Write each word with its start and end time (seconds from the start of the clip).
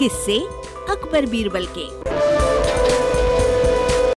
किससे 0.00 0.38
अकबर 0.90 1.26
बीरबल 1.26 1.66
के। 1.78 1.84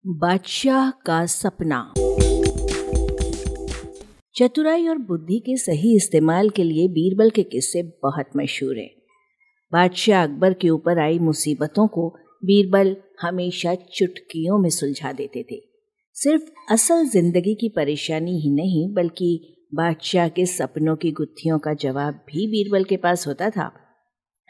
बादशाह 0.08 0.90
का 0.90 1.26
सपना। 1.26 1.94
चतुराई 4.36 4.88
और 4.88 4.98
बुद्धि 4.98 5.40
के 5.40 5.58
सही 5.58 5.96
इस्तेमाल 5.96 6.50
के 6.50 6.64
लिए 6.64 6.88
बीरबल 6.88 7.30
के 7.30 7.44
किस्से 7.44 7.84
बहुत 7.84 8.26
मशहूर 8.38 8.78
हैं। 8.78 8.90
बादशाह 9.74 10.24
अकबर 10.24 10.54
के 10.54 10.70
ऊपर 10.70 11.00
आई 11.00 11.20
मुसीबतों 11.20 11.88
को 11.88 12.10
बीरबल 12.46 12.96
हमेशा 13.22 13.76
चुटकियों 13.76 14.58
में 14.58 14.70
सुलझा 14.70 15.12
देते 15.12 15.46
थे। 15.52 15.62
सिर्फ़ 16.14 16.74
असल 16.74 17.06
ज़िंदगी 17.06 17.56
की 17.56 17.70
परेशानी 17.70 18.40
ही 18.40 18.50
नहीं, 18.50 18.94
बल्कि 18.94 19.58
बादशाह 19.76 20.30
के 20.30 20.46
सपनों 20.46 20.96
की 20.96 21.12
गुत्थियों 21.12 21.60
का 21.60 21.74
जवाब 21.74 22.14
भी 22.14 22.48
बीरबल 22.48 22.84
के 22.84 22.98
पास 22.98 23.28
होता 23.28 23.50
था। 23.50 23.72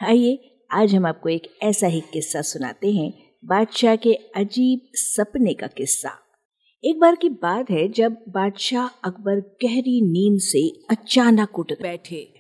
आइए 0.04 0.48
आज 0.74 0.94
हम 0.96 1.06
आपको 1.06 1.30
एक 1.30 1.48
ऐसा 1.62 1.88
ही 1.88 2.00
किस्सा 2.02 2.42
सुनाते 2.42 2.92
हैं, 2.92 3.12
बादशाह 3.46 3.96
के 3.96 4.14
अजीब 4.14 4.82
सपने 4.94 5.54
का 5.54 5.68
किस्सा। 5.68 6.10
एक 6.84 7.00
बार 7.00 7.16
की 7.16 7.30
बात 7.30 7.70
है 7.70 7.88
जब 7.88 8.12
बादशाह 8.30 8.88
अकबर 8.88 9.40
गहरी 9.40 10.02
नींद 10.02 10.40
से 10.42 10.84
अचानक 10.90 11.60
उठ 11.60 11.72
बैठे 11.82 12.34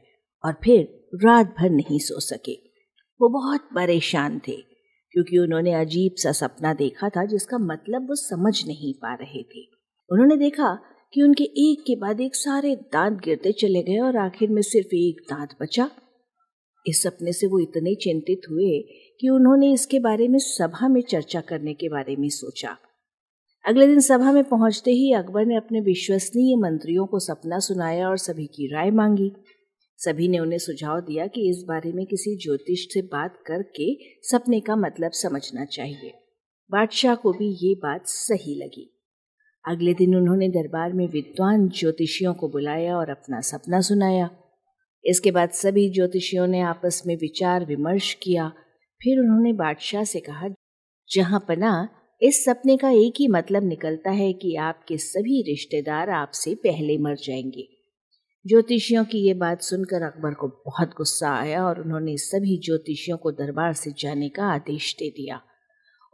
और 0.43 0.53
फिर 0.63 1.09
रात 1.15 1.55
भर 1.59 1.69
नहीं 1.69 1.99
सो 1.99 2.19
सके। 2.19 2.53
वो 3.21 3.29
बहुत 3.29 3.69
परेशान 3.75 4.41
थे, 4.47 4.55
क्योंकि 5.11 5.37
उन्होंने 5.37 5.73
अजीब 5.73 6.11
सा 6.15 6.31
सपना 6.31 6.73
देखा 6.73 7.09
था 7.09 7.25
जिसका 7.25 7.57
मतलब 7.57 8.09
वो 8.09 8.15
समझ 8.15 8.65
नहीं 8.67 8.93
पा 8.93 9.13
रहे 9.13 9.43
थे। 9.43 9.65
उन्होंने 10.11 10.37
देखा 10.37 10.77
कि 11.13 11.21
उनके 11.21 11.43
एक 11.43 11.83
के 11.87 11.95
बाद 11.95 12.21
एक 12.21 12.35
सारे 12.35 12.75
दांत 12.75 13.19
गिरते 13.19 13.51
चले 13.51 13.83
गए 13.83 13.99
और 13.99 14.17
आखिर 14.17 14.49
में 14.49 14.61
सिर्फ़ 14.61 14.95
एक 14.95 15.21
दांत 15.29 15.49
बचा। 15.61 15.89
इस 16.87 17.03
सपने 17.03 17.33
से 17.33 17.47
वो 17.47 17.59
इतने 17.59 17.95
चिंतित 17.95 18.41
हुए 18.49 18.81
कि 19.19 19.29
उन्होंने 19.29 19.73
इसके 19.73 19.99
बारे 19.99 20.27
में 20.27 20.39
सभा 20.39 20.87
में 20.87 21.01
चर्चा 21.01 21.41
करने 21.41 21.73
के 21.73 21.89
बारे 21.89 22.15
में 22.15 22.29
सोचा। 22.29 22.77
अगले 23.65 23.87
दिन 23.87 23.99
सभा 23.99 24.31
में 24.31 24.43
पहुँचते 24.43 24.91
ही 24.91 25.13
अकबर 25.13 25.45
ने 25.45 25.55
अपने 25.55 25.81
विश्वसनीय 25.81 26.55
मंत्रियों 26.55 27.05
को 27.05 27.19
सपना 27.19 27.59
सुनाया 27.59 28.09
और 28.09 28.17
सभी 28.17 28.45
की 28.45 28.67
राय 28.67 28.91
मांगी। 28.91 29.31
सभी 29.97 30.27
ने 30.27 30.39
उन्हें 30.39 30.59
सुझाव 30.59 30.99
दिया 30.99 31.27
कि 31.27 31.49
इस 31.49 31.63
बारे 31.67 31.91
में 31.91 32.05
किसी 32.05 32.35
ज्योतिष 32.35 32.93
से 32.93 33.01
बात 33.01 33.43
करके 33.45 33.97
सपने 34.21 34.59
का 34.59 34.75
मतलब 34.75 35.11
समझना 35.11 35.65
चाहिए। 35.65 36.13
बादशाह 36.71 37.15
को 37.15 37.31
भी 37.31 37.67
ये 37.67 37.75
बात 37.75 38.01
सही 38.05 38.55
लगी। 38.55 38.97
अगले 39.67 39.93
दिन 39.93 40.15
उन्होंने 40.15 40.49
दरबार 40.49 40.93
में 40.93 41.07
विद्वान 41.07 41.69
ज्योतिषियों 41.69 42.33
को 42.33 42.49
बुलाया 42.49 42.97
और 42.97 43.09
अपना 43.09 43.41
सपना 43.41 43.81
सुनाया। 43.81 44.29
इसके 45.05 45.31
बाद 45.31 45.49
सभी 45.49 45.89
ज्योतिषियों 45.89 46.47
ने 46.47 46.61
आपस 46.61 47.03
में 47.07 47.15
विचार 47.15 47.65
विमर्श 47.65 48.13
किया। 48.13 48.49
फिर 49.03 49.19
उन्होंने 49.19 49.53
बादशाह 49.53 50.03
से 50.03 50.19
कहा, 50.19 50.49
जहाँ 51.11 51.45
पना, 51.47 51.89
इस 52.21 52.45
सपने 52.45 52.77
का 52.77 52.89
एक 52.89 53.13
ही 53.19 53.27
मतलब 53.27 53.63
निकलता 53.63 54.11
है 54.11 54.33
कि 54.33 54.55
आपके 54.55 54.97
सभी 54.97 55.41
रिश्तेदार 55.41 56.09
आपसे 56.09 56.55
पहले 56.55 56.97
मर 56.97 57.15
जाएँगे 57.15 57.67
ज्योतिषियों 58.47 59.05
की 59.05 59.27
ये 59.27 59.33
बात 59.33 59.61
सुनकर 59.61 60.01
अकबर 60.01 60.33
को 60.33 60.47
बहुत 60.47 60.89
गुस्सा 60.89 61.29
आया 61.29 61.65
और 61.65 61.81
उन्होंने 61.81 62.17
सभी 62.17 62.57
ज्योतिषियों 62.57 63.17
को 63.17 63.31
दरबार 63.31 63.73
से 63.73 63.91
जाने 63.91 64.29
का 64.29 64.43
आदेश 64.43 64.95
दे 64.99 65.09
दिया। 65.09 65.41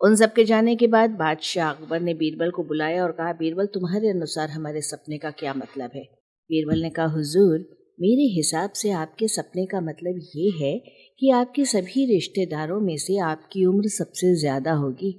उन 0.04 0.16
सबके 0.16 0.44
जाने 0.44 0.76
के 0.76 0.88
बाद 0.88 1.10
बादशाह 1.10 1.70
अकबर 1.70 2.00
ने 2.00 2.14
बीरबल 2.14 2.52
को 2.52 2.64
बुलाया 2.64 3.04
और 3.04 3.12
कहा, 3.12 3.34
बीरबल, 3.34 3.66
तुम्हारे 3.66 4.10
अनुसार 4.10 4.50
हमारे 4.50 4.82
सपने 4.82 5.18
का 5.18 5.32
क्या 5.32 5.54
मतलब 5.54 5.92
है? 5.96 6.04
बीरबल 6.50 6.82
ने 6.82 6.90
कहा, 6.90 7.06
हुजूर 7.06 7.78
मेरे 8.00 8.24
हिसाब 8.24 8.72
से 8.72 8.92
आपके 8.92 9.28
सपने 9.28 9.66
का 9.66 9.82
मतलब 9.82 10.20
ये 10.36 10.50
है 10.50 10.78
कि 11.20 11.30
आपके 11.30 11.66
सभी 11.66 12.06
रिश्तेदारों 12.06 12.80
में 12.80 12.98
से 12.98 13.18
आपकी 13.18 13.66
उम्र 13.66 13.88
सबसे 13.88 14.36
ज़्यादा 14.36 14.74
होगी 14.74 15.12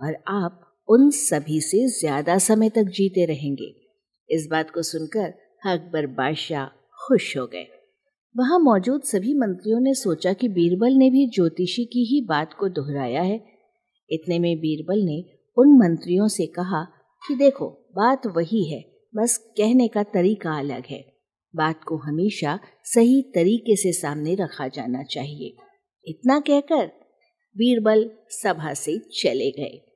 और 0.00 0.16
आप 0.28 0.76
उन 0.88 1.10
सभी 1.10 1.60
से 1.60 1.86
ज़्यादा 1.88 2.38
समय 2.38 2.70
तक 2.70 2.82
जीते 2.82 3.24
रहेंगे। 3.24 3.74
इस 4.30 4.48
बात 4.50 4.70
को 4.70 4.82
सुनकर 4.82 5.34
अकबर 5.66 6.06
बादशाह 6.06 6.66
खुश 7.00 7.36
हो 7.36 7.46
गए। 7.46 7.66
वहाँ 8.36 8.58
मौजूद 8.58 9.02
सभी 9.02 9.34
मंत्रियों 9.34 9.80
ने 9.80 9.94
सोचा 9.94 10.32
कि 10.32 10.48
बीरबल 10.48 10.92
ने 10.92 11.10
भी 11.10 11.26
ज्योतिषी 11.26 11.84
की 11.84 12.04
ही 12.04 12.20
बात 12.20 12.52
को 12.52 12.68
दोहराया 12.68 13.22
है। 13.22 13.40
इतने 14.10 14.38
में 14.38 14.56
बीरबल 14.56 15.02
ने 15.02 15.24
उन 15.56 15.78
मंत्रियों 15.78 16.28
से 16.28 16.46
कहा 16.46 16.84
कि 17.22 17.34
देखो, 17.34 17.68
बात 17.68 18.26
वही 18.26 18.64
है, 18.64 18.84
बस 19.16 19.36
कहने 19.36 19.88
का 19.88 20.02
तरीका 20.02 20.58
अलग 20.58 20.82
है। 20.90 21.11
बात 21.56 21.84
को 21.84 21.96
हमेशा 21.96 22.58
सही 22.84 23.22
तरीके 23.22 23.76
से 23.76 23.92
सामने 23.92 24.34
रखा 24.34 24.68
जाना 24.68 25.02
चाहिए। 25.02 25.56
इतना 26.06 26.40
कहकर 26.40 26.86
बीरबल 27.56 28.10
सभा 28.28 28.74
से 28.74 28.98
चले 28.98 29.50
गए। 29.50 29.88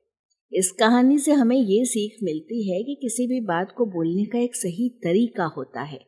इस 0.52 0.70
कहानी 0.70 1.18
से 1.18 1.32
हमें 1.32 1.56
ये 1.56 1.84
सीख 1.84 2.16
मिलती 2.22 2.72
है 2.72 2.82
कि 2.82 2.94
किसी 2.94 3.26
भी 3.26 3.40
बात 3.40 3.72
को 3.72 3.86
बोलने 3.86 4.24
का 4.24 4.38
एक 4.38 4.56
सही 4.56 4.88
तरीका 4.88 5.44
होता 5.44 5.82
है। 5.82 6.00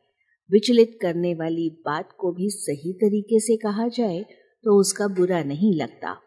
विचलित 0.51 0.97
करने 1.01 1.33
वाली 1.33 1.69
बात 1.69 2.09
को 2.19 2.31
भी 2.31 2.49
सही 2.49 2.93
तरीके 2.93 3.39
से 3.39 3.57
कहा 3.57 3.87
जाए 3.87 4.25
तो 4.63 4.79
उसका 4.79 5.07
बुरा 5.07 5.43
नहीं 5.43 5.73
लगता। 5.73 6.21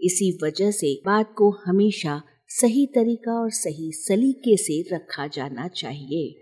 इसी 0.00 0.38
वजह 0.42 0.70
से 0.70 1.02
बात 1.06 1.34
को 1.38 1.50
हमेशा 1.50 2.22
सही 2.48 2.86
तरीका 2.86 3.40
और 3.42 3.50
सही 3.50 3.92
सलीके 3.92 4.56
से 4.56 4.94
रखा 4.94 5.26
जाना 5.26 5.68
चाहिए। 5.68 6.41